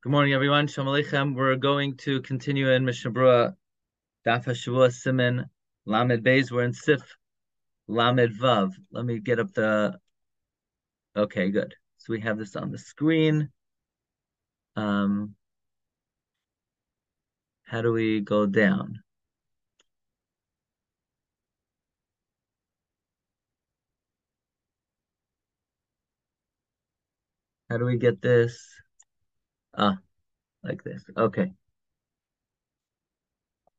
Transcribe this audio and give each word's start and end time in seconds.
Good 0.00 0.12
morning, 0.12 0.32
everyone. 0.32 0.68
Shalom 0.68 0.94
Aleichem. 0.94 1.34
We're 1.34 1.56
going 1.56 1.96
to 1.96 2.22
continue 2.22 2.70
in 2.70 2.84
Mishnah 2.84 3.10
Berurah, 3.10 3.56
Daf 4.24 4.44
HaShavua 4.44 4.90
Siman 4.90 5.46
Lamed 5.86 6.22
Beis. 6.22 6.52
We're 6.52 6.62
in 6.62 6.72
Sif 6.72 7.00
Lamed 7.88 8.30
Vav. 8.38 8.74
Let 8.92 9.04
me 9.04 9.18
get 9.18 9.40
up 9.40 9.52
the. 9.54 9.98
Okay, 11.16 11.50
good. 11.50 11.74
So 11.96 12.12
we 12.12 12.20
have 12.20 12.38
this 12.38 12.54
on 12.54 12.70
the 12.70 12.78
screen. 12.78 13.50
Um, 14.76 15.34
how 17.64 17.82
do 17.82 17.92
we 17.92 18.20
go 18.20 18.46
down? 18.46 19.02
How 27.68 27.78
do 27.78 27.84
we 27.84 27.96
get 27.96 28.22
this? 28.22 28.78
Ah, 29.80 29.98
like 30.64 30.82
this. 30.82 31.04
Okay. 31.16 31.52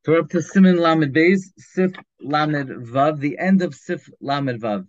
So 0.06 0.14
we're 0.14 0.22
up 0.22 0.30
to 0.30 0.38
Siman 0.38 0.80
Lamed 0.80 1.14
Beis, 1.14 1.42
Sif 1.58 1.92
Lamed 2.22 2.70
Vav, 2.88 3.20
the 3.20 3.38
end 3.38 3.62
of 3.62 3.76
Sif 3.76 4.10
Lamed 4.22 4.62
Vav. 4.62 4.88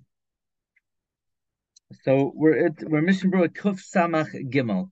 So 2.05 2.31
we're 2.33 2.67
at 2.67 2.85
we're 2.85 3.03
Mishnah 3.03 3.49
Kuf 3.49 3.81
Samach 3.93 4.33
Gimel. 4.53 4.91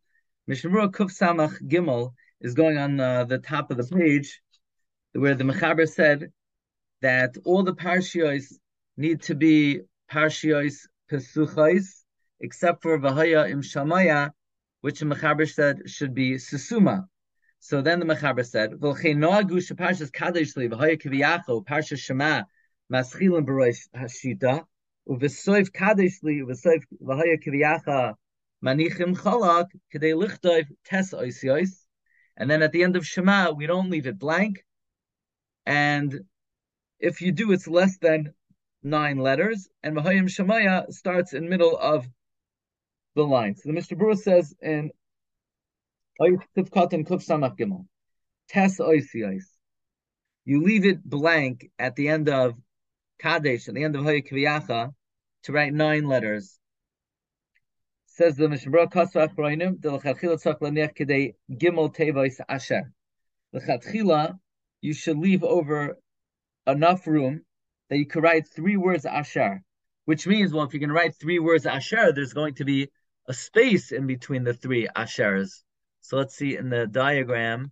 Mishnah 0.48 0.88
Kuf 0.88 1.16
Samach 1.16 1.62
Gimel 1.62 2.14
is 2.40 2.54
going 2.54 2.78
on 2.78 2.98
uh, 2.98 3.24
the 3.24 3.38
top 3.38 3.70
of 3.70 3.76
the 3.76 3.84
page, 3.84 4.40
where 5.12 5.36
the 5.36 5.44
Mechaber 5.44 5.88
said 5.88 6.32
that 7.00 7.36
all 7.44 7.62
the 7.62 7.76
parshios 7.76 8.54
need 8.96 9.22
to 9.22 9.36
be 9.36 9.82
parshios 10.10 10.78
pesuchos, 11.08 12.02
except 12.40 12.82
for 12.82 12.98
Vahaya 12.98 13.48
im 13.48 13.62
Shamaya, 13.62 14.32
which 14.80 15.00
the 15.00 15.06
Mechaber 15.06 15.48
said 15.52 15.88
should 15.90 16.14
be 16.14 16.34
Susuma. 16.34 17.08
So 17.60 17.82
then 17.82 17.98
the 17.98 18.06
Mechaber 18.06 18.46
said, 18.46 18.72
"V'lchei 18.72 19.16
noagu 19.16 19.58
sheparshas 19.58 20.10
kadosh 20.10 20.56
li 20.56 20.68
v'haya 20.68 21.00
kiviyacho 21.00 21.64
parshas 21.66 21.98
Shema 21.98 22.44
maschilim 22.92 23.44
b'roish 23.44 23.88
hashita 23.94 24.64
uvesoif 25.08 25.70
kadosh 25.70 26.22
li 26.22 26.40
uvesoif 26.40 26.84
v'haya 27.02 27.42
kiviyacha 27.42 28.14
manichim 28.64 29.16
chalak 29.16 29.66
kedei 29.92 30.14
lichtov 30.14 30.66
tes 30.84 31.12
oisiois." 31.12 31.84
And 32.36 32.48
then 32.48 32.62
at 32.62 32.70
the 32.70 32.84
end 32.84 32.94
of 32.94 33.04
Shema, 33.04 33.50
we 33.50 33.66
don't 33.66 33.90
leave 33.90 34.06
it 34.06 34.18
blank. 34.18 34.64
And 35.66 36.20
if 37.00 37.20
you 37.20 37.32
do, 37.32 37.50
it's 37.52 37.66
less 37.66 37.98
than 37.98 38.32
nine 38.82 39.18
letters. 39.18 39.68
And 39.82 39.96
V'hayim 39.96 40.28
Shemaya 40.28 40.92
starts 40.92 41.32
in 41.32 41.48
middle 41.48 41.76
of 41.76 42.08
the 43.18 43.26
line. 43.26 43.54
So 43.56 43.62
the 43.66 43.72
Mishnah 43.74 43.96
Berurah 43.96 44.18
says 44.18 44.54
in 44.62 44.90
Tes. 48.48 48.80
You 50.44 50.62
leave 50.62 50.86
it 50.86 51.04
blank 51.04 51.70
at 51.78 51.94
the 51.96 52.08
end 52.08 52.28
of 52.28 52.54
Kadesh, 53.18 53.68
at 53.68 53.74
the 53.74 53.84
end 53.84 53.96
of 53.96 54.02
Hayakviyacha, 54.02 54.94
to 55.42 55.52
write 55.52 55.74
nine 55.74 56.06
letters. 56.06 56.58
Says 58.06 58.36
the 58.36 58.48
Mishnah 58.48 58.86
Kasach 58.86 59.34
Roinim, 59.36 59.80
the 59.80 59.92
L'chadchila 59.92 60.42
tzach 60.42 60.60
lanech 60.60 60.96
kedei 60.96 61.34
gimel 61.52 61.94
tevois 61.94 62.40
asher. 62.48 62.92
L'chadchila, 63.52 64.38
you 64.80 64.94
should 64.94 65.18
leave 65.18 65.44
over 65.44 65.98
enough 66.66 67.06
room 67.06 67.42
that 67.90 67.98
you 67.98 68.06
could 68.06 68.22
write 68.22 68.46
three 68.48 68.76
words 68.76 69.04
asher, 69.04 69.62
which 70.04 70.26
means, 70.26 70.52
well, 70.52 70.64
if 70.64 70.74
you 70.74 70.80
can 70.80 70.92
write 70.92 71.14
three 71.16 71.38
words 71.38 71.66
asher, 71.66 72.12
there's 72.12 72.32
going 72.32 72.54
to 72.54 72.64
be 72.64 72.88
a 73.28 73.34
space 73.34 73.92
in 73.92 74.06
between 74.06 74.42
the 74.42 74.54
three 74.54 74.88
ashers. 74.96 75.62
So 76.00 76.16
let's 76.16 76.34
see 76.34 76.56
in 76.56 76.70
the 76.70 76.86
diagram, 76.86 77.70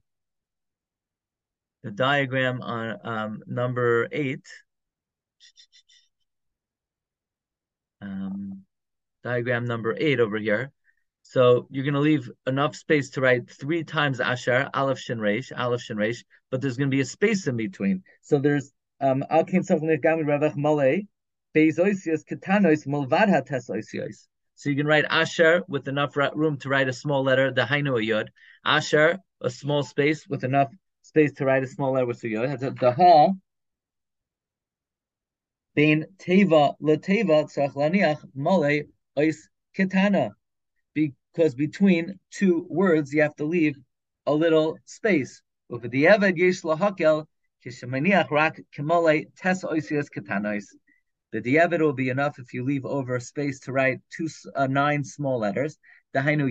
the 1.83 1.91
diagram 1.91 2.61
on 2.61 2.99
um, 3.03 3.43
number 3.47 4.07
eight. 4.13 4.47
Um, 8.03 8.63
diagram 9.25 9.65
number 9.65 9.97
eight 9.99 10.21
over 10.21 10.37
here. 10.37 10.71
So 11.23 11.67
you're 11.71 11.85
going 11.85 11.95
to 11.95 12.01
leave 12.01 12.31
enough 12.47 12.77
space 12.77 13.11
to 13.11 13.21
write 13.21 13.51
three 13.51 13.83
times 13.83 14.21
Asher, 14.21 14.69
Aleph 14.75 14.99
Shin 14.99 15.19
Reish, 15.19 15.51
Aleph 15.59 15.81
Shin 15.81 15.97
Reish, 15.97 16.23
but 16.51 16.61
there's 16.61 16.77
going 16.77 16.91
to 16.91 16.95
be 16.95 17.01
a 17.01 17.07
space 17.07 17.47
in 17.47 17.57
between. 17.57 18.05
So 18.21 18.39
there's 18.39 18.73
um 19.01 19.25
Al 19.31 19.45
Kain 19.45 19.63
Sofnif 19.63 20.03
Gami 20.05 20.25
Ravach 20.25 20.57
Male, 20.57 21.03
Beis 21.55 21.79
Oisios 21.79 22.23
Mulvad 22.87 23.29
HaTes. 23.29 24.27
So 24.57 24.71
you 24.71 24.77
can 24.77 24.87
write 24.87 25.05
Asher 25.11 25.63
with 25.69 25.87
enough 25.87 26.17
room 26.17 26.57
to 26.59 26.71
write 26.71 26.89
a 26.89 26.93
small 26.93 27.23
letter, 27.23 27.53
the 27.53 27.63
Hainu 27.63 28.03
Yod. 28.03 28.31
Asher, 28.65 29.19
a 29.43 29.51
small 29.51 29.83
space 29.83 30.27
with 30.27 30.45
enough 30.45 30.73
space 31.03 31.35
to 31.35 31.45
write 31.45 31.63
a 31.63 31.67
small 31.67 31.93
letter 31.93 32.07
with 32.07 32.21
the 32.21 32.31
Yod. 32.31 32.59
The 32.59 32.93
Ha, 32.93 33.33
Bein 35.75 36.07
Teva 36.17 36.75
Lateva 36.81 37.45
Tzach 37.45 38.25
Male 38.35 38.85
Ois 39.19 39.37
Ketana. 39.77 40.31
Because 40.95 41.55
between 41.55 42.19
two 42.31 42.67
words 42.71 43.13
you 43.13 43.21
have 43.21 43.37
to 43.37 43.45
leave 43.45 43.77
a 44.25 44.33
little 44.33 44.79
space. 44.87 45.43
Over 45.69 45.87
the 45.87 46.05
Eved 46.05 46.39
Yesh 46.39 46.63
Lahakel, 46.63 47.27
Kishemaniach 47.63 48.31
Rak 48.31 48.63
Kemale 48.75 49.27
Tes 49.37 49.65
Oisios 49.65 50.09
Ketanois. 50.09 50.65
The 51.33 51.43
diavad 51.43 51.81
will 51.81 51.93
be 51.93 52.09
enough 52.09 52.39
if 52.39 52.55
you 52.55 52.65
leave 52.65 52.85
over 52.85 53.19
space 53.21 53.61
to 53.61 53.73
write 53.73 54.01
two 54.17 54.29
uh, 54.55 54.67
nine 54.67 55.05
small 55.05 55.39
letters. 55.39 55.77
Dahainu 56.15 56.49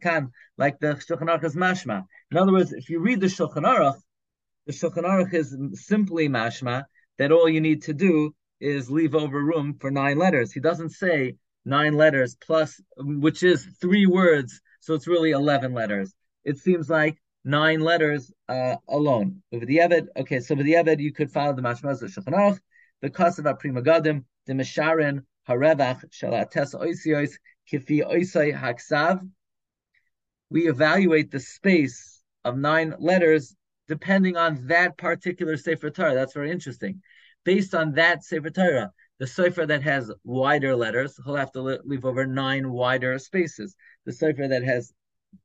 kan, 0.00 0.30
like 0.58 0.78
the 0.78 0.94
shulchan 0.94 1.28
aruch 1.28 1.44
is 1.44 1.54
mashma. 1.54 2.04
In 2.30 2.36
other 2.38 2.52
words, 2.52 2.72
if 2.72 2.88
you 2.88 3.00
read 3.00 3.20
the 3.20 3.26
shulchan 3.26 3.64
aruch, 3.64 4.00
the 4.66 4.72
shulchan 4.72 5.04
aruch 5.04 5.34
is 5.34 5.56
simply 5.74 6.28
mashma 6.28 6.84
that 7.18 7.32
all 7.32 7.48
you 7.48 7.60
need 7.60 7.82
to 7.82 7.92
do 7.92 8.34
is 8.60 8.90
leave 8.90 9.14
over 9.14 9.42
room 9.42 9.76
for 9.78 9.90
nine 9.90 10.18
letters. 10.18 10.52
He 10.52 10.60
doesn't 10.60 10.90
say 10.90 11.36
nine 11.64 11.94
letters 11.94 12.36
plus, 12.36 12.80
which 12.96 13.42
is 13.42 13.66
three 13.80 14.06
words, 14.06 14.60
so 14.80 14.94
it's 14.94 15.06
really 15.06 15.32
eleven 15.32 15.74
letters. 15.74 16.14
It 16.44 16.58
seems 16.58 16.88
like 16.88 17.18
nine 17.46 17.80
letters 17.80 18.32
uh, 18.48 18.76
alone. 18.88 19.42
Over 19.52 19.64
the 19.64 19.78
Eved, 19.78 20.08
okay, 20.18 20.40
so 20.40 20.54
with 20.56 20.66
the 20.66 20.74
Eved, 20.74 21.00
you 21.00 21.12
could 21.12 21.30
follow 21.30 21.54
the 21.54 21.62
Mashmaz 21.62 22.02
of 22.02 22.10
Shulchan 22.10 22.58
the 23.02 23.10
Kasav 23.10 23.58
Pri 23.58 23.70
Megadim, 23.70 24.24
the 24.46 24.52
Mesharin, 24.52 25.20
Harevach, 25.48 26.04
Shalates 26.10 26.74
Oisios, 26.74 27.34
Kifi 27.70 28.02
Oisai 28.02 28.58
Haksav. 28.58 29.20
We 30.50 30.68
evaluate 30.68 31.30
the 31.30 31.40
space 31.40 32.22
of 32.44 32.56
nine 32.56 32.94
letters 32.98 33.54
depending 33.86 34.36
on 34.36 34.66
that 34.66 34.96
particular 34.96 35.56
Sefer 35.56 35.90
Torah. 35.90 36.14
That's 36.14 36.34
very 36.34 36.50
interesting. 36.50 37.00
Based 37.44 37.74
on 37.74 37.92
that 37.92 38.24
Sefer 38.24 38.50
Torah, 38.50 38.92
the 39.20 39.26
Sefer 39.26 39.66
that 39.66 39.82
has 39.82 40.10
wider 40.24 40.74
letters, 40.74 41.18
he'll 41.24 41.36
have 41.36 41.52
to 41.52 41.60
leave 41.84 42.04
over 42.04 42.26
nine 42.26 42.70
wider 42.70 43.18
spaces. 43.18 43.76
The 44.04 44.12
Sefer 44.12 44.48
that 44.48 44.64
has 44.64 44.92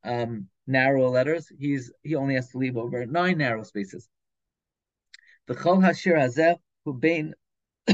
um, 0.04 0.48
narrow 0.68 1.10
letters, 1.10 1.52
he's 1.58 1.92
he 2.04 2.16
only 2.16 2.36
has 2.36 2.50
to 2.50 2.58
leave 2.58 2.78
over 2.78 3.06
nine 3.06 3.38
narrow 3.38 3.64
spaces. 3.64 4.08
The 5.48 5.56
chol 5.56 5.84
hashir 5.84 6.18
hazeh 6.18 6.56
hu 6.86 6.94
bein 6.94 7.34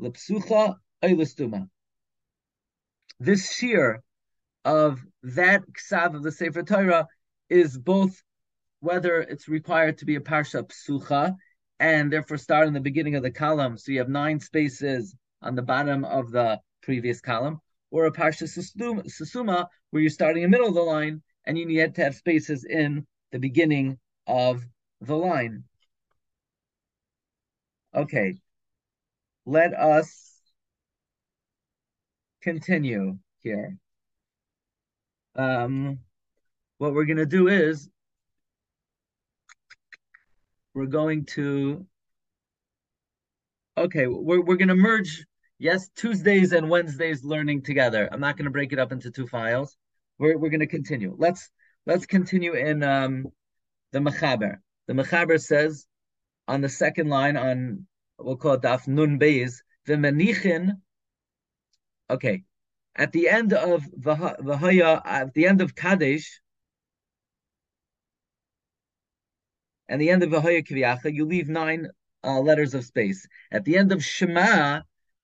lepsucha 0.00 0.76
oilustuma. 1.02 1.68
This 3.18 3.52
shear 3.52 4.02
of 4.64 5.00
that 5.22 5.62
ksav 5.72 6.14
of 6.14 6.22
the 6.22 6.32
Sefer 6.32 6.62
Torah 6.62 7.06
is 7.48 7.78
both 7.78 8.22
whether 8.80 9.20
it's 9.20 9.48
required 9.48 9.98
to 9.98 10.04
be 10.04 10.16
a 10.16 10.20
parsha 10.20 10.68
psucha 10.68 11.36
and 11.78 12.12
therefore 12.12 12.38
start 12.38 12.68
in 12.68 12.74
the 12.74 12.80
beginning 12.80 13.16
of 13.16 13.22
the 13.22 13.30
column, 13.30 13.76
so 13.76 13.92
you 13.92 13.98
have 13.98 14.08
nine 14.08 14.38
spaces 14.38 15.14
on 15.40 15.54
the 15.54 15.62
bottom 15.62 16.04
of 16.04 16.30
the 16.30 16.60
previous 16.82 17.20
column, 17.20 17.60
or 17.90 18.06
a 18.06 18.12
parsha 18.12 18.44
susuma 18.44 19.66
where 19.90 20.00
you're 20.00 20.10
starting 20.10 20.42
in 20.42 20.50
the 20.50 20.56
middle 20.56 20.68
of 20.68 20.74
the 20.74 20.80
line 20.80 21.22
and 21.44 21.58
you 21.58 21.66
need 21.66 21.94
to 21.94 22.04
have 22.04 22.14
spaces 22.14 22.64
in 22.64 23.06
the 23.30 23.38
beginning 23.38 23.98
of 24.26 24.64
the 25.00 25.16
line. 25.16 25.64
Okay, 27.94 28.38
let 29.44 29.74
us 29.74 30.40
continue 32.42 33.18
here. 33.40 33.76
Um, 35.34 35.98
what 36.78 36.94
we're 36.94 37.04
going 37.04 37.16
to 37.18 37.26
do 37.26 37.48
is 37.48 37.88
we're 40.74 40.86
going 40.86 41.24
to 41.26 41.86
okay 43.76 44.06
we're, 44.06 44.40
we're 44.40 44.56
going 44.56 44.68
to 44.68 44.74
merge 44.74 45.24
yes 45.58 45.88
tuesdays 45.96 46.52
and 46.52 46.68
wednesdays 46.68 47.24
learning 47.24 47.62
together 47.62 48.08
i'm 48.12 48.20
not 48.20 48.36
going 48.36 48.44
to 48.44 48.50
break 48.50 48.72
it 48.72 48.78
up 48.78 48.92
into 48.92 49.10
two 49.10 49.26
files 49.26 49.76
we're, 50.22 50.38
we're 50.38 50.50
going 50.50 50.60
to 50.60 50.66
continue. 50.66 51.14
Let's 51.18 51.50
let's 51.84 52.06
continue 52.06 52.54
in 52.54 52.82
um, 52.84 53.26
the 53.90 53.98
Mechaber. 53.98 54.58
The 54.86 54.94
Mechaber 54.94 55.40
says 55.40 55.86
on 56.46 56.60
the 56.60 56.68
second 56.68 57.08
line 57.08 57.36
on 57.36 57.86
we'll 58.18 58.36
call 58.36 58.54
it 58.54 58.62
Daf 58.62 58.86
Nun 58.86 59.18
Beis 59.18 59.54
the 59.86 59.94
Menichin. 59.94 60.76
Okay, 62.08 62.44
at 62.94 63.10
the 63.10 63.28
end 63.28 63.52
of 63.52 63.82
Vahaya, 63.98 65.02
at 65.04 65.34
the 65.34 65.46
end 65.46 65.60
of 65.60 65.74
Kadesh, 65.74 66.40
and 69.88 70.00
the 70.00 70.10
end 70.10 70.22
of 70.22 70.30
Vahaya 70.30 70.64
Kiviacha, 70.66 71.12
you 71.12 71.24
leave 71.24 71.48
nine 71.48 71.88
uh, 72.22 72.38
letters 72.38 72.74
of 72.74 72.84
space. 72.84 73.26
At 73.50 73.64
the 73.64 73.76
end 73.76 73.90
of 73.90 74.04
Shema, 74.04 74.82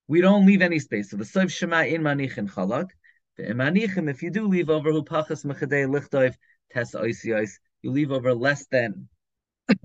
we 0.09 0.21
don't 0.21 0.47
leave 0.47 0.63
any 0.63 0.81
space. 0.81 1.11
So 1.11 1.17
the 1.17 1.25
Sof 1.25 1.53
Shema 1.53 1.85
in 1.85 2.03
Manichin 2.03 2.51
Chalak. 2.51 2.89
The 3.39 3.45
Imanichim, 3.45 4.11
if 4.11 4.25
you 4.25 4.31
do 4.31 4.49
leave 4.49 4.69
over 4.69 4.91
Hupachas 4.91 5.45
Mechadei 5.45 5.87
Lichtov 5.87 6.35
Tes 6.73 6.93
Oisios, 6.97 7.53
you 7.83 7.93
leave 7.93 8.11
over 8.11 8.35
less 8.35 8.67
than 8.67 9.09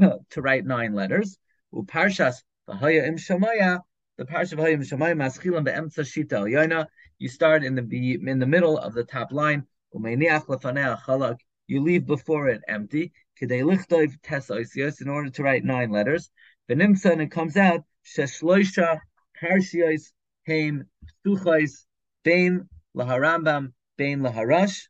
uh, 0.01 0.17
to 0.31 0.41
write 0.41 0.65
nine 0.65 0.95
letters. 0.95 1.37
Uparshas 1.71 2.41
Vahaya 2.67 3.07
Im 3.07 3.15
Shemaya, 3.15 3.81
the 4.17 4.25
parsha 4.25 4.53
of 4.53 4.59
Hayim 4.59 4.79
Shemaya 4.79 5.15
Maschilam 5.15 5.65
Be'emtza 5.65 6.01
Shita 6.01 6.49
Yoina. 6.49 6.87
You 7.19 7.29
start 7.29 7.63
in 7.63 7.75
the 7.75 8.19
in 8.27 8.39
the 8.39 8.47
middle 8.47 8.79
of 8.79 8.95
the 8.95 9.03
top 9.03 9.31
line. 9.31 9.67
Chalak. 9.95 11.37
You 11.67 11.81
leave 11.81 12.07
before 12.07 12.47
it 12.47 12.61
empty. 12.67 13.11
Kidei 13.39 13.61
Lichtov 13.61 14.19
Tes 14.23 14.47
Oisios 14.47 14.99
in 14.99 15.09
order 15.09 15.29
to 15.29 15.43
write 15.43 15.63
nine 15.63 15.91
letters. 15.91 16.31
V'nimsa 16.71 17.11
and 17.11 17.21
it 17.21 17.29
comes 17.29 17.55
out 17.55 17.83
Sheshloisha 18.03 18.99
Parshios 19.39 20.11
Haim 20.47 20.87
Suchais 21.23 21.85
Bein 22.23 22.67
Laharambam 22.95 23.73
Bein 23.97 24.19
Laharash. 24.19 24.87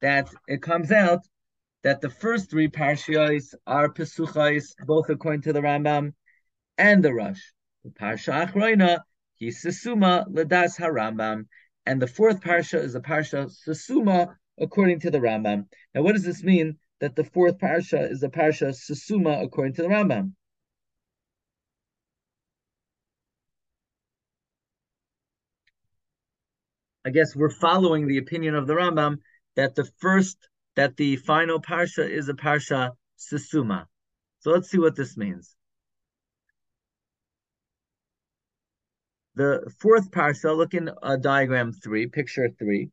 That 0.00 0.28
it 0.48 0.62
comes 0.62 0.92
out 0.92 1.20
that 1.82 2.00
the 2.00 2.10
first 2.10 2.50
three 2.50 2.68
parshios 2.68 3.54
are 3.66 3.88
pesuchais, 3.88 4.74
both 4.86 5.08
according 5.08 5.42
to 5.42 5.52
the 5.52 5.60
Rambam 5.60 6.14
and 6.76 7.02
the 7.02 7.12
Rush. 7.12 7.52
The 7.84 7.90
parsha 7.90 8.46
achroina 8.46 9.00
is 9.40 9.62
sesuma 9.64 10.26
ledas 10.28 10.78
harambam, 10.78 11.46
and 11.86 12.00
the 12.00 12.06
fourth 12.06 12.40
parsha 12.40 12.78
is 12.78 12.94
a 12.94 13.00
parsha 13.00 13.50
sesuma 13.66 14.34
according 14.58 15.00
to 15.00 15.10
the 15.10 15.18
Rambam. 15.18 15.66
Now, 15.94 16.02
what 16.02 16.12
does 16.12 16.24
this 16.24 16.42
mean? 16.42 16.78
That 17.00 17.16
the 17.16 17.24
fourth 17.24 17.58
parsha 17.58 18.10
is 18.10 18.22
a 18.22 18.28
parsha 18.28 18.68
sesuma 18.68 19.42
according 19.42 19.74
to 19.74 19.82
the 19.82 19.88
Rambam. 19.88 20.32
I 27.04 27.10
guess 27.10 27.34
we're 27.34 27.50
following 27.50 28.06
the 28.06 28.18
opinion 28.18 28.54
of 28.54 28.66
the 28.66 28.74
Rambam 28.74 29.18
that 29.56 29.74
the 29.74 29.88
first, 29.98 30.36
that 30.76 30.96
the 30.96 31.16
final 31.16 31.60
parsha 31.60 32.08
is 32.08 32.28
a 32.28 32.34
parsha 32.34 32.90
susuma. 33.18 33.86
So 34.40 34.50
let's 34.50 34.70
see 34.70 34.78
what 34.78 34.96
this 34.96 35.16
means. 35.16 35.54
The 39.34 39.72
fourth 39.78 40.10
parsha, 40.10 40.54
look 40.54 40.74
in 40.74 40.90
uh, 41.02 41.16
diagram 41.16 41.72
three, 41.72 42.06
picture 42.06 42.50
three, 42.58 42.90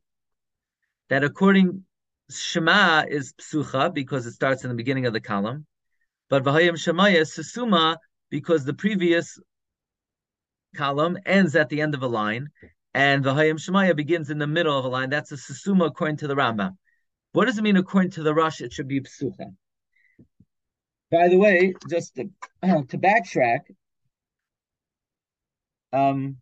that 1.10 1.24
according 1.24 1.84
Shema 2.30 3.04
is 3.08 3.34
psucha 3.34 3.92
because 3.92 4.26
it 4.26 4.32
starts 4.32 4.62
in 4.62 4.70
the 4.70 4.76
beginning 4.76 5.06
of 5.06 5.12
the 5.12 5.20
column, 5.20 5.66
but 6.28 6.44
Vahayim 6.44 6.74
Shemaya 6.74 7.20
is 7.20 7.34
sesuma 7.34 7.96
because 8.30 8.64
the 8.64 8.74
previous 8.74 9.38
column 10.76 11.18
ends 11.24 11.56
at 11.56 11.70
the 11.70 11.80
end 11.80 11.94
of 11.94 12.02
a 12.02 12.06
line, 12.06 12.48
and 12.94 13.22
the 13.22 13.32
Hayim 13.32 13.54
Shemaya 13.54 13.94
begins 13.94 14.30
in 14.30 14.38
the 14.38 14.46
middle 14.46 14.76
of 14.76 14.84
a 14.84 14.88
line. 14.88 15.10
That's 15.10 15.32
a 15.32 15.36
susuma 15.36 15.86
according 15.86 16.18
to 16.18 16.26
the 16.26 16.34
Rambam. 16.34 16.76
What 17.32 17.44
does 17.44 17.58
it 17.58 17.62
mean 17.62 17.76
according 17.76 18.12
to 18.12 18.22
the 18.22 18.34
Rush? 18.34 18.60
It 18.60 18.72
should 18.72 18.88
be 18.88 19.00
psucha. 19.00 19.54
By 21.10 21.28
the 21.28 21.36
way, 21.36 21.74
just 21.88 22.16
to, 22.16 22.30
uh, 22.62 22.82
to 22.88 22.98
backtrack, 22.98 23.60
um, 25.92 26.36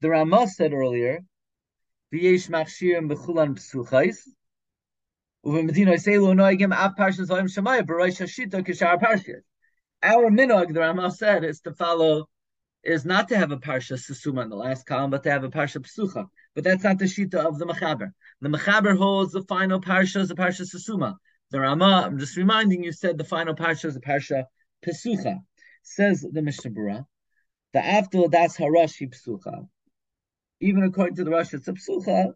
the 0.00 0.10
Ramah 0.10 0.48
said 0.48 0.72
earlier, 0.72 1.20
"V'yesh 2.12 2.48
machshirim 2.48 3.10
b'chulan 3.12 3.54
psuchais." 3.54 4.18
Uv'medina 5.44 5.94
seilu 5.94 6.34
noigim 6.34 6.74
av 6.74 6.96
parshas 6.96 7.28
v'ayim 7.28 7.48
shemaya 7.48 7.82
b'roish 7.82 8.20
hashita 8.20 8.66
kishar 8.66 9.00
parshas 9.00 9.42
our 10.02 10.30
minog, 10.30 10.72
the 10.72 10.80
Rama 10.80 11.10
said, 11.10 11.44
is 11.44 11.60
to 11.60 11.72
follow, 11.72 12.28
is 12.84 13.04
not 13.04 13.28
to 13.28 13.36
have 13.36 13.50
a 13.50 13.58
parsha 13.58 13.94
susuma 13.94 14.42
in 14.44 14.48
the 14.48 14.56
last 14.56 14.86
column, 14.86 15.10
but 15.10 15.22
to 15.24 15.30
have 15.30 15.44
a 15.44 15.50
parsha 15.50 15.84
psucha. 15.84 16.26
But 16.54 16.64
that's 16.64 16.84
not 16.84 16.98
the 16.98 17.06
shita 17.06 17.34
of 17.34 17.58
the 17.58 17.66
mechaber. 17.66 18.12
The 18.40 18.48
mechaber 18.48 18.96
holds 18.96 19.32
the 19.32 19.42
final 19.42 19.80
parsha 19.80 20.20
is 20.20 20.30
a 20.30 20.34
parsha 20.34 20.62
susuma. 20.62 21.16
The 21.50 21.60
Rama, 21.60 22.04
I'm 22.06 22.18
just 22.18 22.36
reminding 22.36 22.84
you, 22.84 22.92
said 22.92 23.18
the 23.18 23.24
final 23.24 23.54
parsha 23.54 23.86
is 23.86 23.96
a 23.96 24.00
parsha 24.00 24.44
psucha. 24.86 25.38
Says 25.82 26.20
the 26.20 26.42
Mishnah 26.42 26.70
Berurah, 26.70 27.06
the 27.72 27.84
after 27.84 28.28
das 28.28 28.56
harashi 28.56 29.12
psucha. 29.12 29.66
Even 30.60 30.82
according 30.82 31.16
to 31.16 31.24
the 31.24 31.30
Rosh, 31.30 31.54
it's 31.54 31.68
a 31.68 31.72
psucha. 31.72 32.34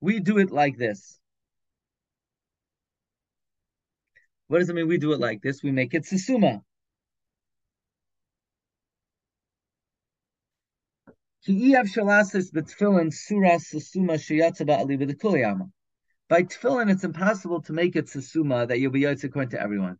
We 0.00 0.20
do 0.20 0.38
it 0.38 0.50
like 0.50 0.76
this. 0.76 1.18
What 4.52 4.58
does 4.58 4.68
it 4.68 4.74
mean 4.74 4.86
we 4.86 4.98
do 4.98 5.14
it 5.14 5.18
like 5.18 5.40
this? 5.40 5.62
We 5.62 5.72
make 5.72 5.94
it 5.94 6.02
susuma. 6.02 6.60
By 16.28 16.42
tefillin, 16.42 16.90
it's 16.90 17.04
impossible 17.04 17.62
to 17.62 17.72
make 17.72 17.96
it 17.96 18.04
susuma 18.08 18.68
that 18.68 18.78
you'll 18.78 18.92
be 18.92 19.00
yotze 19.00 19.24
according 19.24 19.52
to 19.52 19.60
everyone. 19.62 19.96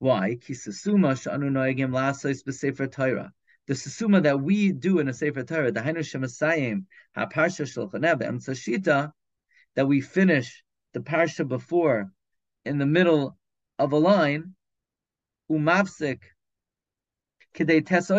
Why? 0.00 0.34
The 0.34 0.54
susuma 3.74 4.22
that 4.24 4.40
we 4.40 4.72
do 4.72 4.98
in 4.98 5.06
a 5.06 5.14
sefer 5.14 5.44
Torah, 5.44 5.70
the 5.70 5.82
hainu 5.82 5.98
shemasayim 5.98 6.86
ha-parsha 7.14 7.64
shulchan 7.64 9.12
that 9.76 9.86
we 9.86 10.00
finish 10.00 10.64
the 10.94 11.00
parsha 11.00 11.46
before 11.46 12.10
in 12.64 12.78
the 12.78 12.86
middle 12.86 13.36
of 13.78 13.92
a 13.92 13.96
line, 13.96 14.54
umavsik 15.50 16.20
kidei 17.54 17.84
tes 17.84 18.10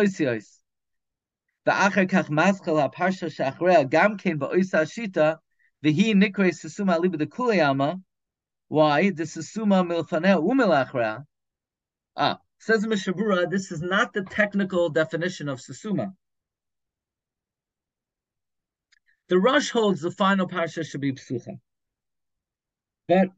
kach 1.66 2.28
maschal 2.28 2.80
ha-parsha 2.80 3.28
shachrea 3.30 3.88
gam 3.88 4.18
ken 4.18 4.38
ba'oisa 4.38 4.82
shita 4.84 5.38
v'hi 5.84 6.14
nikre 6.14 6.50
susuma 6.50 7.00
liba 7.00 7.16
de 7.16 7.26
kuliyama. 7.26 8.02
Why? 8.68 9.10
The 9.10 9.24
susuma 9.24 9.86
milfaneh 9.86 10.42
umilachrea. 10.42 11.24
Ah, 12.16 12.40
says 12.58 12.86
Mishnah 12.86 13.14
Berurah, 13.14 13.50
this 13.50 13.70
is 13.70 13.80
not 13.80 14.12
the 14.12 14.22
technical 14.22 14.88
definition 14.88 15.48
of 15.48 15.60
susuma. 15.60 16.14
The 19.28 19.38
Rush 19.38 19.70
holds 19.70 20.02
the 20.02 20.10
final 20.10 20.46
parsha 20.46 20.84
should 20.84 21.00
be 21.00 21.12
psucha. 21.12 21.58
But 23.08 23.28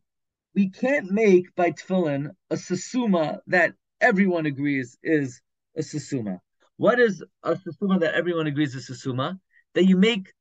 we 0.54 0.70
can't 0.70 1.10
make 1.10 1.54
by 1.54 1.72
tefillin 1.72 2.30
a 2.50 2.54
susuma 2.54 3.38
that 3.48 3.74
everyone 4.00 4.46
agrees 4.46 4.96
is 5.02 5.40
a 5.76 5.80
susuma. 5.80 6.38
What 6.76 6.98
is 6.98 7.22
a 7.42 7.54
susuma 7.54 8.00
that 8.00 8.14
everyone 8.14 8.46
agrees 8.46 8.74
is 8.74 8.88
a 8.88 8.92
susuma? 8.92 9.38
That 9.74 9.86
you 9.86 9.96
make 9.96 10.32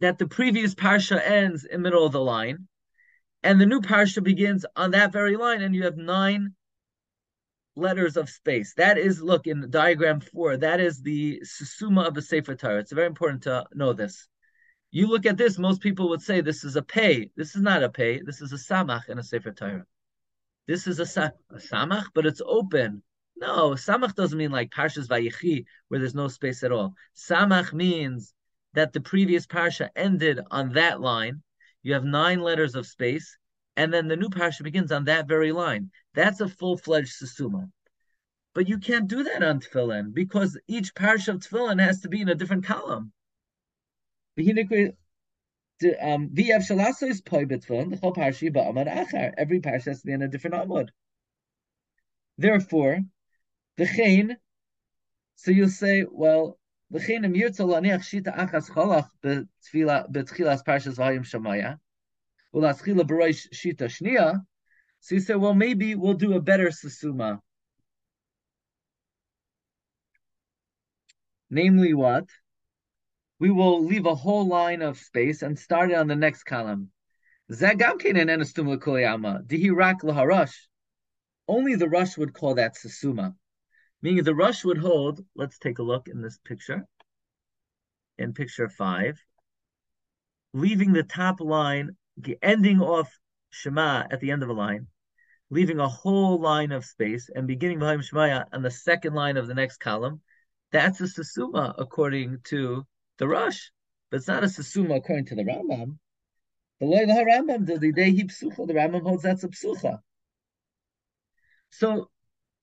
that 0.00 0.18
the 0.18 0.26
previous 0.26 0.74
parsha 0.74 1.20
ends 1.24 1.64
in 1.64 1.82
middle 1.82 2.04
of 2.04 2.12
the 2.12 2.20
line, 2.20 2.68
and 3.42 3.60
the 3.60 3.66
new 3.66 3.80
parsha 3.80 4.22
begins 4.22 4.64
on 4.76 4.92
that 4.92 5.12
very 5.12 5.36
line, 5.36 5.62
and 5.62 5.74
you 5.74 5.84
have 5.84 5.96
nine 5.96 6.54
letters 7.74 8.16
of 8.16 8.28
space. 8.28 8.74
That 8.74 8.98
is, 8.98 9.22
look 9.22 9.46
in 9.46 9.70
diagram 9.70 10.20
four. 10.20 10.56
That 10.56 10.80
is 10.80 11.02
the 11.02 11.42
susuma 11.44 12.06
of 12.06 12.14
the 12.14 12.22
Sefer 12.22 12.54
Torah. 12.54 12.78
It's 12.78 12.92
very 12.92 13.06
important 13.06 13.44
to 13.44 13.64
know 13.74 13.92
this. 13.92 14.28
You 14.94 15.06
look 15.06 15.24
at 15.24 15.38
this, 15.38 15.58
most 15.58 15.80
people 15.80 16.10
would 16.10 16.20
say 16.20 16.42
this 16.42 16.64
is 16.64 16.76
a 16.76 16.82
pay. 16.82 17.30
This 17.34 17.56
is 17.56 17.62
not 17.62 17.82
a 17.82 17.88
pay. 17.88 18.20
This 18.20 18.42
is 18.42 18.52
a 18.52 18.56
samach 18.56 19.08
in 19.08 19.18
a 19.18 19.22
Sefer 19.22 19.50
Torah. 19.50 19.86
This 20.68 20.86
is 20.86 21.00
a, 21.00 21.06
sa- 21.06 21.30
a 21.50 21.56
samach, 21.56 22.08
but 22.14 22.26
it's 22.26 22.42
open. 22.44 23.02
No, 23.34 23.70
samach 23.70 24.14
doesn't 24.14 24.36
mean 24.36 24.50
like 24.50 24.70
Parshas 24.70 25.08
Vayichi, 25.08 25.64
where 25.88 25.98
there's 25.98 26.14
no 26.14 26.28
space 26.28 26.62
at 26.62 26.72
all. 26.72 26.94
Samach 27.16 27.72
means 27.72 28.34
that 28.74 28.92
the 28.92 29.00
previous 29.00 29.46
parsha 29.46 29.88
ended 29.96 30.40
on 30.50 30.74
that 30.74 31.00
line. 31.00 31.42
You 31.82 31.94
have 31.94 32.04
nine 32.04 32.40
letters 32.40 32.74
of 32.74 32.86
space, 32.86 33.38
and 33.78 33.92
then 33.92 34.08
the 34.08 34.16
new 34.16 34.28
parsha 34.28 34.62
begins 34.62 34.92
on 34.92 35.04
that 35.04 35.26
very 35.26 35.52
line. 35.52 35.90
That's 36.14 36.42
a 36.42 36.48
full-fledged 36.48 37.14
susuma. 37.18 37.70
But 38.54 38.68
you 38.68 38.76
can't 38.78 39.08
do 39.08 39.24
that 39.24 39.42
on 39.42 39.60
tefillin 39.60 40.12
because 40.12 40.60
each 40.68 40.94
parsha 40.94 41.28
of 41.28 41.40
tefillin 41.40 41.82
has 41.82 42.02
to 42.02 42.10
be 42.10 42.20
in 42.20 42.28
a 42.28 42.34
different 42.34 42.66
column. 42.66 43.12
Um, 44.38 46.30
VF 46.30 46.62
Shalasa 46.68 47.08
is 47.08 47.20
poi 47.20 47.44
betfilin, 47.44 47.90
the 47.90 47.96
whole 47.96 48.14
parshi 48.14 48.52
ba'amad 48.52 48.88
achar. 48.88 49.32
Every 49.36 49.60
parsha 49.60 49.86
has 49.86 50.00
to 50.00 50.06
be 50.06 50.12
in 50.12 50.22
a 50.22 50.28
different 50.28 50.56
amud. 50.56 50.88
Therefore, 52.38 53.00
the 53.76 53.86
chain. 53.86 54.36
So 55.36 55.50
you'll 55.50 55.68
say, 55.68 56.06
well, 56.08 56.58
the 56.90 57.00
chain 57.00 57.24
im 57.24 57.34
yirtza 57.34 57.66
laniach 57.66 58.02
shita 58.02 58.36
achas 58.36 58.70
cholach 58.70 59.08
betchilas 59.24 60.64
parshas 60.64 60.96
vayim 60.96 61.24
shamaya. 61.24 61.78
Ulaschila 62.54 63.02
Barosh 63.02 63.48
Shita 63.52 63.86
Shnia. 63.88 64.44
So 65.00 65.14
you 65.14 65.20
say, 65.20 65.34
well, 65.34 65.54
maybe 65.54 65.94
we'll 65.94 66.14
do 66.14 66.34
a 66.34 66.40
better 66.40 66.68
susuma. 66.68 67.40
Namely, 71.50 71.92
what? 71.94 72.26
We 73.42 73.50
will 73.50 73.84
leave 73.84 74.06
a 74.06 74.14
whole 74.14 74.46
line 74.46 74.82
of 74.82 74.98
space 74.98 75.42
and 75.42 75.58
start 75.58 75.90
it 75.90 75.94
on 75.94 76.06
the 76.06 76.14
next 76.14 76.44
column. 76.44 76.92
Only 81.48 81.74
the 81.74 81.88
rush 81.88 82.16
would 82.16 82.34
call 82.34 82.54
that 82.54 82.76
susuma. 82.76 83.34
Meaning 84.00 84.22
the 84.22 84.36
rush 84.36 84.64
would 84.64 84.78
hold, 84.78 85.24
let's 85.34 85.58
take 85.58 85.80
a 85.80 85.82
look 85.82 86.06
in 86.06 86.22
this 86.22 86.38
picture, 86.44 86.86
in 88.16 88.32
picture 88.32 88.68
five, 88.68 89.18
leaving 90.54 90.92
the 90.92 91.02
top 91.02 91.40
line, 91.40 91.96
ending 92.42 92.80
off 92.80 93.10
Shema 93.50 94.04
at 94.08 94.20
the 94.20 94.30
end 94.30 94.44
of 94.44 94.50
a 94.50 94.52
line, 94.52 94.86
leaving 95.50 95.80
a 95.80 95.88
whole 95.88 96.40
line 96.40 96.70
of 96.70 96.84
space 96.84 97.28
and 97.34 97.48
beginning 97.48 97.80
Vahim 97.80 98.08
Shemaya 98.08 98.44
on 98.52 98.62
the 98.62 98.70
second 98.70 99.14
line 99.14 99.36
of 99.36 99.48
the 99.48 99.54
next 99.54 99.78
column, 99.78 100.20
that's 100.70 101.00
a 101.00 101.08
susuma 101.08 101.74
according 101.76 102.38
to 102.44 102.86
the 103.22 103.28
Rush, 103.28 103.70
but 104.10 104.16
it's 104.16 104.26
not 104.26 104.42
a 104.42 104.48
susuma 104.48 104.96
according 104.96 105.26
to 105.26 105.36
the 105.36 105.44
Rambam. 105.44 105.96
The 106.80 106.86
Loy 106.86 107.06
the 107.06 107.12
Rambam 107.12 107.80
the 107.80 107.92
day 107.92 108.10
he 108.10 108.24
psucha. 108.24 108.66
The 108.66 108.74
Rambam 108.74 109.02
holds 109.02 109.22
that's 109.22 109.44
a 109.44 109.48
psucha. 109.48 110.00
So 111.70 112.10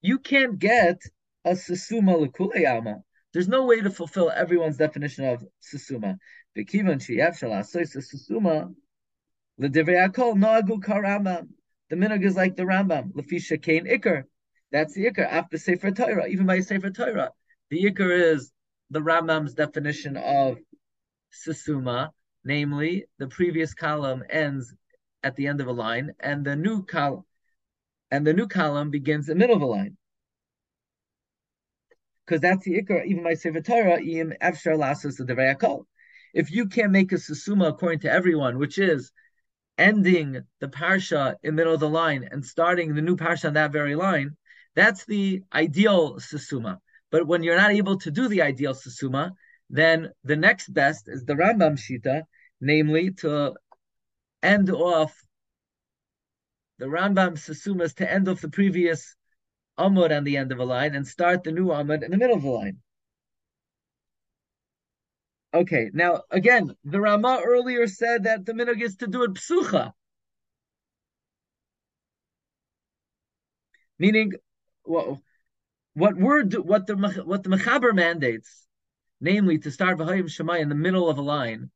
you 0.01 0.19
can't 0.19 0.59
get 0.59 1.01
a 1.45 1.51
susuma 1.51 2.27
lekuleyama. 2.27 3.01
There's 3.31 3.47
no 3.47 3.63
way 3.67 3.79
to 3.79 3.89
fulfill 3.89 4.29
everyone's 4.29 4.75
definition 4.75 5.23
of 5.23 5.45
susuma. 5.63 6.17
The 6.55 6.65
kivan 6.65 6.99
sheyev 6.99 7.39
shalasoy 7.39 7.87
susuma 7.87 8.75
l'divrei 9.57 10.09
akol 10.09 10.35
noagu 10.35 10.83
karambam. 10.83 11.47
The 11.89 11.95
minog 11.95 12.25
is 12.25 12.35
like 12.35 12.57
the 12.57 12.63
Rambam. 12.63 13.13
Lefisha 13.13 13.61
kain 13.61 13.85
ikar. 13.85 14.23
That's 14.73 14.93
the 14.93 15.05
ikar 15.05 15.25
after 15.25 15.57
Sefer 15.57 15.91
Torah. 15.91 16.27
Even 16.27 16.45
by 16.45 16.59
Sefer 16.59 16.89
Torah, 16.89 17.31
the 17.69 17.85
ikar 17.85 18.33
is 18.33 18.51
the 18.89 18.99
Rambam's 18.99 19.53
definition 19.53 20.17
of 20.17 20.57
susuma, 21.31 22.09
namely 22.43 23.05
the 23.17 23.27
previous 23.27 23.73
column 23.73 24.23
ends 24.29 24.73
at 25.23 25.35
the 25.35 25.47
end 25.47 25.61
of 25.61 25.67
a 25.67 25.71
line, 25.71 26.11
and 26.19 26.45
the 26.45 26.55
new 26.55 26.83
column 26.83 27.23
and 28.11 28.25
the 28.25 28.33
new 28.33 28.47
column 28.47 28.89
begins 28.89 29.29
in 29.29 29.37
the 29.37 29.39
middle 29.39 29.55
of 29.55 29.61
a 29.61 29.65
line. 29.65 29.97
Because 32.25 32.41
that's 32.41 32.63
the 32.63 32.81
ikar, 32.81 33.05
even 33.05 33.23
by 33.23 33.33
Sefer 33.33 33.61
Torah, 33.61 34.01
im 34.01 34.33
efshar 34.41 34.77
lasas 34.77 35.17
the 35.17 35.85
If 36.33 36.51
you 36.51 36.67
can't 36.67 36.91
make 36.91 37.11
a 37.11 37.15
susuma 37.15 37.69
according 37.69 37.99
to 38.01 38.11
everyone, 38.11 38.57
which 38.57 38.77
is 38.77 39.11
ending 39.77 40.41
the 40.59 40.67
parsha 40.67 41.35
in 41.43 41.55
the 41.55 41.61
middle 41.61 41.73
of 41.73 41.79
the 41.79 41.89
line 41.89 42.27
and 42.29 42.45
starting 42.45 42.93
the 42.93 43.01
new 43.01 43.15
parsha 43.15 43.45
on 43.45 43.53
that 43.53 43.71
very 43.71 43.95
line, 43.95 44.35
that's 44.75 45.05
the 45.05 45.43
ideal 45.53 46.15
susuma. 46.15 46.79
But 47.11 47.27
when 47.27 47.43
you're 47.43 47.57
not 47.57 47.71
able 47.71 47.97
to 47.99 48.11
do 48.11 48.27
the 48.27 48.41
ideal 48.41 48.73
susuma, 48.73 49.31
then 49.69 50.11
the 50.23 50.35
next 50.35 50.73
best 50.73 51.07
is 51.07 51.25
the 51.25 51.33
Rambam 51.33 51.77
Shita, 51.77 52.23
namely 52.61 53.11
to 53.21 53.55
end 54.41 54.69
off 54.69 55.15
the 56.77 56.85
Rambam 56.85 57.33
Susumas 57.33 57.93
to 57.95 58.09
end 58.09 58.27
off 58.29 58.41
the 58.41 58.49
previous 58.49 59.15
Amud 59.77 60.15
on 60.15 60.23
the 60.23 60.37
end 60.37 60.51
of 60.51 60.59
a 60.59 60.65
line 60.65 60.95
and 60.95 61.07
start 61.07 61.43
the 61.43 61.51
new 61.51 61.67
Amud 61.67 62.03
in 62.03 62.11
the 62.11 62.17
middle 62.17 62.37
of 62.37 62.43
the 62.43 62.49
line. 62.49 62.77
Okay, 65.53 65.89
now 65.93 66.23
again, 66.29 66.75
the 66.83 67.01
Rama 67.01 67.41
earlier 67.43 67.87
said 67.87 68.23
that 68.23 68.45
the 68.45 68.53
minog 68.53 68.81
is 68.81 68.97
to 68.97 69.07
do 69.07 69.23
it 69.23 69.33
psucha, 69.33 69.93
meaning 73.97 74.33
well, 74.85 75.21
what 75.99 76.15
we're 76.17 76.43
do, 76.43 76.61
what 76.61 76.87
the 76.87 76.95
what 77.25 77.43
the 77.43 77.49
mechaber 77.49 77.93
mandates, 77.93 78.65
namely 79.19 79.59
to 79.59 79.71
start 79.71 79.97
v'hayim 79.97 80.25
shemai 80.25 80.59
in 80.59 80.69
the 80.69 80.75
middle 80.75 81.09
of 81.09 81.17
a 81.17 81.21
line, 81.21 81.69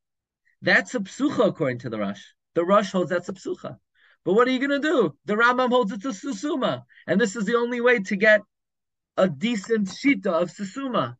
that's 0.62 0.96
a 0.96 1.00
psucha 1.00 1.48
according 1.48 1.80
to 1.80 1.90
the 1.90 2.00
Rush. 2.00 2.34
The 2.56 2.66
Rush 2.66 2.92
holds 2.92 3.10
that's 3.10 3.30
a 3.30 3.34
psucha. 3.34 3.78
But 4.24 4.34
what 4.34 4.48
are 4.48 4.52
you 4.52 4.60
going 4.60 4.82
to 4.82 4.88
do? 4.88 5.16
The 5.26 5.36
Rambam 5.36 5.70
holds 5.70 5.92
it's 5.92 6.06
a 6.06 6.10
susuma, 6.10 6.84
and 7.06 7.20
this 7.20 7.36
is 7.36 7.46
the 7.46 7.56
only 7.56 7.82
way 7.82 8.00
to 8.00 8.16
get 8.16 8.42
a 9.18 9.28
decent 9.28 9.90
shita 9.90 10.28
of 10.28 10.50
susuma. 10.50 11.18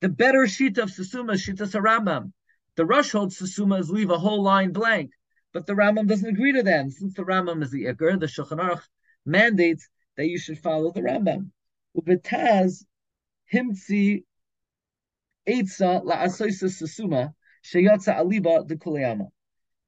The 0.00 0.08
better 0.08 0.46
sheet 0.46 0.78
of 0.78 0.90
Susuma 0.90 1.34
is 1.34 1.44
Shita 1.44 1.66
Rambam. 1.78 2.32
The 2.76 2.86
Rush 2.86 3.10
holds 3.12 3.38
Susuma 3.38 3.80
is 3.80 3.90
leave 3.90 4.10
a 4.10 4.18
whole 4.18 4.42
line 4.42 4.72
blank, 4.72 5.10
but 5.52 5.66
the 5.66 5.74
Rambam 5.74 6.08
doesn't 6.08 6.28
agree 6.28 6.52
to 6.52 6.62
that. 6.62 6.80
And 6.80 6.92
since 6.92 7.12
the 7.12 7.22
Rambam 7.22 7.62
is 7.62 7.70
the 7.70 7.84
Iker, 7.84 8.18
the 8.18 8.26
Shulchan 8.26 8.60
Aruch 8.60 8.82
mandates 9.26 9.86
that 10.16 10.26
you 10.26 10.38
should 10.38 10.58
follow 10.58 10.90
the 10.90 11.02
Rambam. 11.02 11.50
Ubetaz 11.96 12.84
himtzi 13.52 14.24
eitza 15.46 16.02
la'asoisa 16.04 16.68
Susuma 16.68 17.34
sheyatza 17.64 18.16
aliba 18.16 18.66
de 18.66 18.76
kuleyama. 18.76 19.28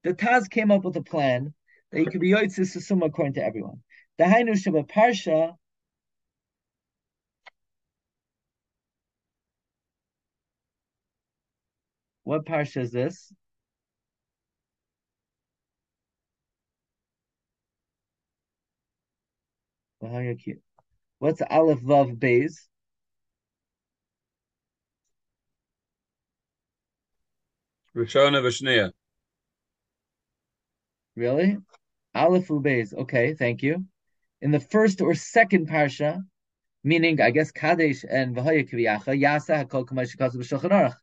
The 0.02 0.14
Taz 0.14 0.48
came 0.50 0.70
up 0.70 0.84
with 0.84 0.96
a 0.96 1.02
plan 1.02 1.54
that 1.90 2.00
you 2.00 2.06
could 2.10 2.20
be 2.20 2.30
Yotzis 2.30 2.76
Susuma 2.76 3.06
according 3.06 3.34
to 3.34 3.44
everyone. 3.44 3.82
The 4.18 4.24
Hainu 4.24 4.52
Shabbat 4.52 4.88
Parsha 4.88 5.56
What 12.24 12.44
parsha 12.46 12.82
is 12.82 12.92
this? 12.92 13.32
What's 21.22 21.40
Aleph 21.40 21.78
Vav 21.82 22.18
Beis? 22.18 22.54
Rishona 27.94 28.42
Vashnia. 28.42 28.90
Really? 31.14 31.58
Aleph 32.12 32.48
Beis. 32.48 32.92
Okay, 32.92 33.34
thank 33.34 33.62
you. 33.62 33.84
In 34.40 34.50
the 34.50 34.58
first 34.58 35.00
or 35.00 35.14
second 35.14 35.68
parsha, 35.68 36.24
meaning 36.82 37.20
I 37.20 37.30
guess 37.30 37.52
Kadesh 37.52 38.04
and 38.10 38.34
Vahaya 38.34 38.68
Kviyacha, 38.68 39.16
Yasa 39.16 39.64
Hakol 39.64 39.86
Kamash 39.86 40.16
Kasu 40.16 40.38
B'Shulchan 40.38 40.72
Aruch 40.72 40.96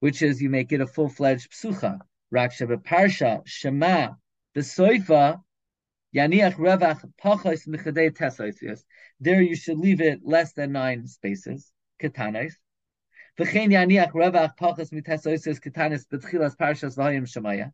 which 0.00 0.20
is 0.20 0.42
you 0.42 0.50
make 0.50 0.72
it 0.72 0.80
a 0.80 0.86
full 0.86 1.08
fledged 1.08 1.52
psucha. 1.52 2.00
Raksha 2.34 2.66
parsha 2.82 3.46
shema 3.46 4.14
besoifa 4.52 5.40
yaniach 6.16 6.54
revach 6.54 7.04
pachos 7.22 7.68
michadei 7.68 8.10
tesoisius. 8.10 8.82
There 9.20 9.42
you 9.42 9.56
should 9.56 9.78
leave 9.78 10.00
it 10.00 10.20
less 10.24 10.52
than 10.54 10.72
nine 10.72 11.06
spaces. 11.06 11.72
Ketanis. 12.02 12.54
V'chein 13.38 13.70
yaniach 13.70 14.12
revach 14.12 14.56
pachos 14.58 14.92
mitesoisius 14.92 15.60
ketanis 15.60 16.06
betchilas 16.06 16.56
parshas 16.56 16.96
v'hayim 16.96 17.26
shemaya. 17.26 17.72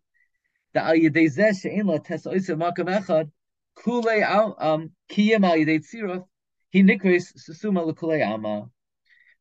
The 0.74 0.82
al 0.82 0.94
yedei 0.94 1.30
zeh 1.30 1.60
she'en 1.60 1.86
lo 1.86 1.98
tesoisius 1.98 2.58
makam 2.58 2.88
echad 2.88 3.30
kulei 3.78 4.22
um 4.58 4.90
kiyim 5.10 5.44
al 5.44 5.58
tziruf 5.58 6.24
he 6.70 6.82
nikris 6.82 7.32
susuma 7.36 7.86
l'kulei 7.86 8.26
alma. 8.26 8.62
I 8.64 8.68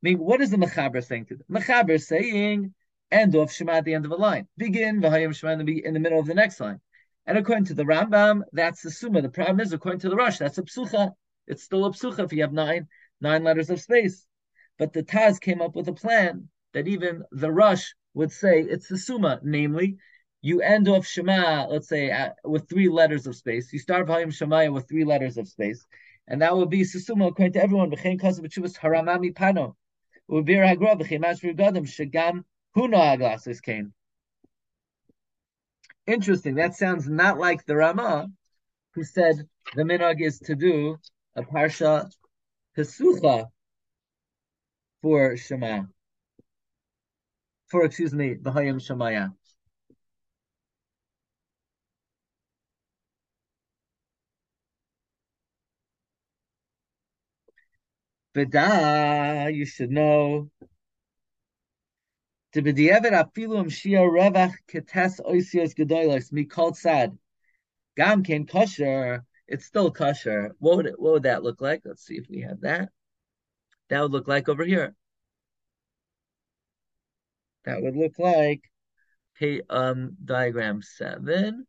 mean, 0.01 0.19
what 0.19 0.41
is 0.41 0.51
the 0.51 0.57
Mechaber 0.57 1.03
saying 1.03 1.25
to 1.27 1.35
them? 1.35 1.45
Mechaber 1.49 2.01
saying, 2.01 2.73
end 3.11 3.35
of 3.35 3.51
Shema 3.51 3.73
at 3.73 3.85
the 3.85 3.93
end 3.93 4.05
of 4.05 4.11
a 4.11 4.15
line. 4.15 4.47
Begin 4.57 4.99
V'hayim 5.01 5.35
Shema 5.35 5.51
in 5.53 5.93
the 5.93 5.99
middle 5.99 6.19
of 6.19 6.25
the 6.25 6.33
next 6.33 6.59
line. 6.59 6.79
And 7.25 7.37
according 7.37 7.65
to 7.65 7.73
the 7.73 7.83
Rambam, 7.83 8.41
that's 8.51 8.81
the 8.81 8.91
Summa. 8.91 9.21
The 9.21 9.29
problem 9.29 9.59
is, 9.59 9.73
according 9.73 10.01
to 10.01 10.09
the 10.09 10.15
Rush, 10.15 10.37
that's 10.39 10.57
a 10.57 10.63
psucha. 10.63 11.11
It's 11.47 11.63
still 11.63 11.85
a 11.85 11.91
psucha 11.91 12.25
if 12.25 12.33
you 12.33 12.41
have 12.41 12.53
nine 12.53 12.87
nine 13.19 13.43
letters 13.43 13.69
of 13.69 13.79
space. 13.79 14.25
But 14.79 14.93
the 14.93 15.03
Taz 15.03 15.39
came 15.39 15.61
up 15.61 15.75
with 15.75 15.87
a 15.87 15.93
plan 15.93 16.49
that 16.73 16.87
even 16.87 17.23
the 17.31 17.51
Rush 17.51 17.93
would 18.13 18.31
say 18.31 18.61
it's 18.61 18.87
the 18.87 18.97
Summa, 18.97 19.39
namely, 19.43 19.97
you 20.41 20.61
end 20.61 20.87
off 20.87 21.05
Shema, 21.05 21.67
let's 21.67 21.87
say, 21.87 22.09
at, 22.09 22.35
with 22.43 22.67
three 22.67 22.89
letters 22.89 23.27
of 23.27 23.35
space. 23.35 23.71
You 23.71 23.79
start 23.79 24.07
V'hayim 24.07 24.33
Shema 24.33 24.71
with 24.71 24.89
three 24.89 25.05
letters 25.05 25.37
of 25.37 25.47
space. 25.47 25.85
And 26.27 26.41
that 26.41 26.55
would 26.55 26.69
be 26.69 26.81
Susuma 26.81 27.27
according 27.27 27.53
to 27.53 27.63
everyone. 27.63 27.91
Haramami 27.91 29.33
Pano. 29.33 29.75
Ubir 30.29 30.65
Hagra 30.65 30.95
shagam 31.85 32.43
huno 32.75 32.97
aglasis 32.97 33.61
came. 33.61 33.93
Interesting. 36.07 36.55
That 36.55 36.75
sounds 36.75 37.07
not 37.07 37.37
like 37.37 37.65
the 37.65 37.75
Rama, 37.75 38.27
who 38.93 39.03
said 39.03 39.47
the 39.75 39.83
minhag 39.83 40.21
is 40.21 40.39
to 40.39 40.55
do 40.55 40.97
a 41.35 41.43
parsha 41.43 42.11
pesucha 42.77 43.47
for 45.01 45.37
Shema. 45.37 45.83
For 47.67 47.85
excuse 47.85 48.13
me, 48.13 48.35
Bahayim 48.35 48.79
Shemaya. 48.79 49.33
Veda, 58.33 59.49
you 59.53 59.65
should 59.65 59.91
know 59.91 60.49
To 62.53 62.61
be 62.61 62.73
diavad 62.73 63.13
afilum 63.13 63.67
shia 63.67 64.01
revach 64.01 64.53
ketes 64.67 65.19
oisios 65.21 65.73
gedolos 65.73 66.31
mikol 66.33 66.75
sad. 66.75 67.17
Gam 67.95 68.23
ken 68.23 68.45
kosher. 68.45 69.23
It's 69.47 69.65
still 69.65 69.91
kosher. 69.91 70.55
What 70.59 70.77
would 70.77 70.85
it, 70.85 70.99
what 70.99 71.13
would 71.13 71.23
that 71.23 71.43
look 71.43 71.61
like? 71.61 71.81
Let's 71.85 72.05
see 72.05 72.15
if 72.15 72.27
we 72.29 72.41
have 72.41 72.61
that. 72.61 72.89
That 73.89 74.01
would 74.01 74.11
look 74.11 74.27
like 74.27 74.49
over 74.49 74.65
here. 74.65 74.95
That 77.65 77.81
would 77.81 77.95
look 77.95 78.17
like 78.17 78.61
pay, 79.37 79.61
um, 79.69 80.17
diagram 80.23 80.81
seven. 80.81 81.65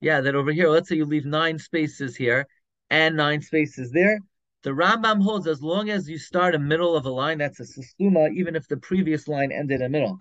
Yeah, 0.00 0.20
that 0.20 0.34
over 0.34 0.50
here, 0.52 0.68
let's 0.68 0.88
say 0.88 0.96
you 0.96 1.04
leave 1.04 1.24
nine 1.24 1.58
spaces 1.58 2.16
here 2.16 2.46
and 2.90 3.16
nine 3.16 3.40
spaces 3.40 3.92
there. 3.92 4.18
The 4.62 4.70
Rambam 4.70 5.22
holds 5.22 5.46
as 5.46 5.62
long 5.62 5.90
as 5.90 6.08
you 6.08 6.18
start 6.18 6.54
a 6.54 6.58
middle 6.58 6.96
of 6.96 7.04
a 7.04 7.10
line, 7.10 7.38
that's 7.38 7.60
a 7.60 7.64
sustuma, 7.64 8.32
even 8.32 8.54
if 8.54 8.68
the 8.68 8.76
previous 8.76 9.26
line 9.26 9.50
ended 9.50 9.80
in 9.80 9.92
the 9.92 9.98
middle. 9.98 10.18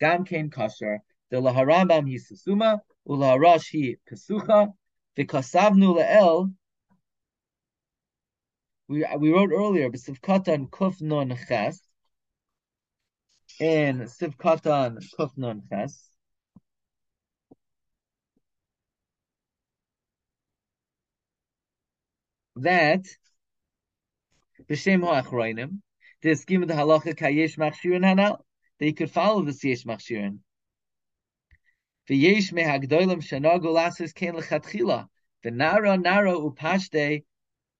Gam 0.00 0.24
kein 0.24 0.50
kosher. 0.50 0.98
The 1.30 1.36
laharambam 1.36 2.08
he 2.08 2.18
sustuma 2.18 2.80
ulaharash 3.08 3.68
he 3.70 3.96
pesucha 4.10 4.72
v'kasavnu 5.16 5.96
le'el 5.96 6.52
we 8.90 9.06
we 9.18 9.32
wrote 9.32 9.52
earlier, 9.52 9.88
B'sivkatan 9.88 10.68
Kuf 10.68 11.00
Nun 11.00 11.38
Ches, 11.46 11.80
in 13.60 14.00
Sivkatan 14.00 14.98
Kuf 15.16 15.30
Nun 15.36 15.62
Ches. 15.70 16.09
That 22.60 23.06
B'Shem 24.68 25.02
Ha'achroinim, 25.02 25.80
the 26.20 26.34
scheme 26.34 26.60
of 26.60 26.68
the 26.68 26.74
halacha 26.74 27.16
kayesh 27.16 27.56
machshirin 27.56 28.02
that 28.78 28.86
you 28.86 28.92
could 28.92 29.10
follow 29.10 29.42
this 29.42 29.64
yesh 29.64 29.84
machshirin. 29.84 30.40
V'yesh 32.06 32.52
mehagdolim 32.52 33.22
shanagu 33.22 33.64
lasis 33.64 34.12
kein 34.12 34.34
lechatchila. 34.34 35.06
The 35.42 35.52
nara 35.52 35.96
nara 35.96 36.32
upashte, 36.32 37.24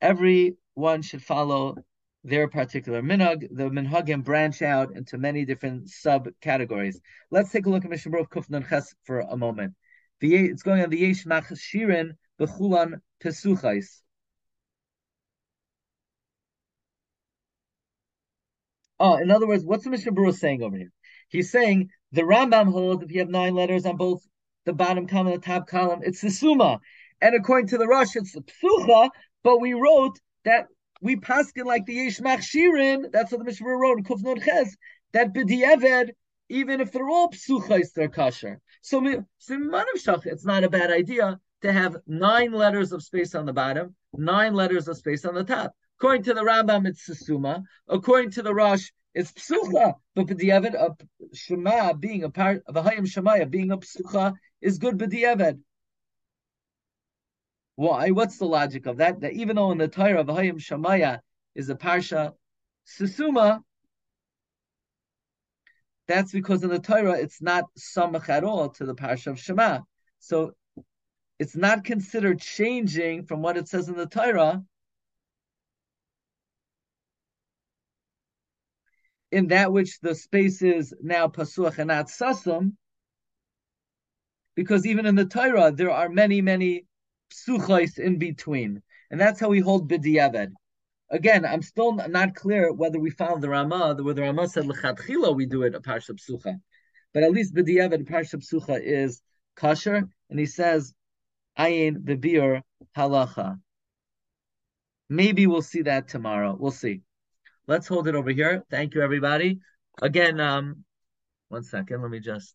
every 0.00 0.56
one 0.72 1.02
should 1.02 1.22
follow 1.22 1.76
their 2.24 2.48
particular 2.48 3.02
minhag. 3.02 3.48
The 3.50 3.64
minhagim 3.64 4.24
branch 4.24 4.62
out 4.62 4.96
into 4.96 5.18
many 5.18 5.44
different 5.44 5.88
subcategories. 5.88 6.96
Let's 7.30 7.52
take 7.52 7.66
a 7.66 7.70
look 7.70 7.84
at 7.84 7.90
Mishnah 7.90 8.12
Baruch 8.12 8.30
Kufnan 8.30 8.66
Ches 8.66 8.94
for 9.04 9.20
a 9.20 9.36
moment. 9.36 9.74
The, 10.20 10.36
it's 10.36 10.62
going 10.62 10.82
on 10.82 10.88
the 10.88 11.00
Yesh 11.00 11.24
Shirin 11.24 12.12
Bechulan 12.40 13.02
Pesuchais. 13.22 14.00
Oh, 19.00 19.16
in 19.16 19.30
other 19.30 19.48
words, 19.48 19.64
what's 19.64 19.84
the 19.84 19.90
Mishnah 19.90 20.32
saying 20.34 20.62
over 20.62 20.76
here? 20.76 20.92
He's 21.30 21.50
saying 21.50 21.88
the 22.12 22.22
Rambam 22.22 22.70
holds 22.70 23.02
if 23.02 23.10
you 23.10 23.20
have 23.20 23.30
nine 23.30 23.54
letters 23.54 23.86
on 23.86 23.96
both 23.96 24.22
the 24.66 24.74
bottom 24.74 25.06
column 25.06 25.28
and 25.28 25.42
the 25.42 25.46
top 25.46 25.66
column, 25.66 26.00
it's 26.02 26.20
the 26.20 26.30
Summa. 26.30 26.78
And 27.22 27.34
according 27.34 27.68
to 27.68 27.78
the 27.78 27.86
Rosh, 27.86 28.14
it's 28.14 28.32
the 28.32 28.42
Psucha, 28.42 29.08
but 29.42 29.58
we 29.58 29.72
wrote 29.72 30.18
that 30.44 30.66
we 31.00 31.16
paskin 31.16 31.64
like 31.64 31.86
the 31.86 31.94
Yesh 31.94 32.20
Shirin, 32.20 33.10
that's 33.10 33.32
what 33.32 33.38
the 33.38 33.44
Mishnah 33.44 33.66
wrote 33.66 33.98
in 33.98 34.40
Ches, 34.42 34.76
that 35.12 35.32
b'di'eved, 35.32 36.10
even 36.50 36.80
if 36.80 36.92
they're 36.92 37.08
all 37.08 37.30
psuchais, 37.30 37.92
they're 37.94 38.08
kosher. 38.08 38.60
So, 38.82 39.02
so 39.38 39.56
it's 40.24 40.44
not 40.44 40.64
a 40.64 40.68
bad 40.68 40.90
idea 40.90 41.40
to 41.62 41.72
have 41.72 41.96
nine 42.06 42.52
letters 42.52 42.92
of 42.92 43.02
space 43.02 43.34
on 43.34 43.46
the 43.46 43.52
bottom, 43.52 43.94
nine 44.12 44.52
letters 44.54 44.88
of 44.88 44.96
space 44.98 45.24
on 45.24 45.34
the 45.34 45.44
top. 45.44 45.74
According 46.00 46.22
to 46.24 46.34
the 46.34 46.40
Rambam, 46.40 46.88
it's 46.88 47.06
Sasuma. 47.06 47.62
According 47.86 48.30
to 48.32 48.42
the 48.42 48.54
Rosh, 48.54 48.90
it's 49.14 49.32
psucha. 49.32 49.94
But 50.14 50.28
b'di'eved, 50.28 50.74
a 50.74 50.96
shema 51.36 51.92
being 51.92 52.24
a 52.24 52.30
part 52.30 52.62
of 52.66 52.76
a 52.76 52.82
hayim 52.82 53.00
shemaya 53.00 53.50
being 53.50 53.70
a 53.70 53.76
psucha 53.76 54.34
is 54.62 54.78
good 54.78 54.96
b'di'eved. 54.96 55.60
Why? 57.76 58.10
What's 58.10 58.38
the 58.38 58.46
logic 58.46 58.86
of 58.86 58.98
that? 58.98 59.20
That 59.20 59.32
even 59.32 59.56
though 59.56 59.72
in 59.72 59.78
the 59.78 59.88
Torah 59.88 60.20
of 60.20 60.26
Hayim 60.26 60.56
Shamaya 60.56 61.20
is 61.54 61.70
a 61.70 61.74
parsha 61.74 62.34
Susuma, 62.86 63.60
that's 66.06 66.30
because 66.30 66.62
in 66.62 66.68
the 66.68 66.78
Torah 66.78 67.18
it's 67.18 67.40
not 67.40 67.64
samach 67.78 68.28
at 68.28 68.44
all 68.44 68.68
to 68.68 68.84
the 68.84 68.94
parsha 68.94 69.28
of 69.28 69.40
Shema. 69.40 69.80
So 70.18 70.52
it's 71.38 71.56
not 71.56 71.84
considered 71.84 72.40
changing 72.40 73.24
from 73.24 73.40
what 73.40 73.56
it 73.56 73.66
says 73.66 73.88
in 73.88 73.96
the 73.96 74.06
Torah. 74.06 74.62
In 79.32 79.48
that 79.48 79.72
which 79.72 80.00
the 80.00 80.14
space 80.14 80.60
is 80.60 80.92
now 81.00 81.28
pasuach 81.28 81.78
and 81.78 81.88
not 81.88 82.08
sasum, 82.08 82.72
because 84.56 84.86
even 84.86 85.06
in 85.06 85.14
the 85.14 85.24
Torah 85.24 85.70
there 85.70 85.90
are 85.90 86.08
many, 86.08 86.40
many 86.40 86.84
psuchos 87.32 87.98
in 87.98 88.18
between. 88.18 88.82
And 89.10 89.20
that's 89.20 89.40
how 89.40 89.48
we 89.48 89.60
hold 89.60 89.88
b'diavad. 89.90 90.52
Again, 91.10 91.44
I'm 91.44 91.62
still 91.62 91.92
not 91.92 92.34
clear 92.34 92.72
whether 92.72 93.00
we 93.00 93.10
found 93.10 93.42
the 93.42 93.48
Rama, 93.48 93.96
whether 93.98 94.14
the 94.14 94.22
Rama 94.22 94.48
said 94.48 94.66
l'chatchila 94.66 95.34
we 95.34 95.46
do 95.46 95.62
it 95.62 95.74
a 95.74 95.80
parsha 95.80 96.12
psucha. 96.12 96.60
But 97.12 97.22
at 97.22 97.32
least 97.32 97.54
b'diavad 97.54 98.08
parsha 98.08 98.36
psucha 98.36 98.80
is 98.82 99.22
kosher, 99.56 100.08
and 100.28 100.38
he 100.38 100.46
says 100.46 100.94
ayin 101.58 101.98
bebir 101.98 102.62
halacha. 102.96 103.60
Maybe 105.08 105.46
we'll 105.48 105.62
see 105.62 105.82
that 105.82 106.08
tomorrow. 106.08 106.56
We'll 106.58 106.70
see. 106.70 107.02
Let's 107.70 107.86
hold 107.86 108.08
it 108.08 108.16
over 108.16 108.30
here. 108.30 108.64
Thank 108.68 108.94
you, 108.94 109.00
everybody. 109.00 109.60
Again, 110.02 110.40
um, 110.40 110.84
one 111.50 111.62
second. 111.62 112.02
Let 112.02 112.10
me 112.10 112.18
just. 112.18 112.52